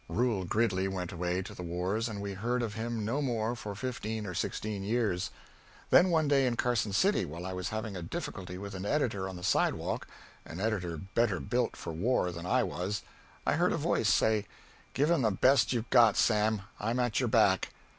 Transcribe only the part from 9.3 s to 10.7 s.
the sidewalk an